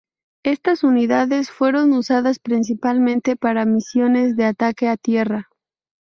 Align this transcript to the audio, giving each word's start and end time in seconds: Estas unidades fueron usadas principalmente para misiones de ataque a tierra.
Estas 0.43 0.83
unidades 0.83 1.51
fueron 1.51 1.93
usadas 1.93 2.39
principalmente 2.39 3.35
para 3.35 3.65
misiones 3.65 4.35
de 4.35 4.45
ataque 4.45 4.89
a 4.89 4.97
tierra. 4.97 5.51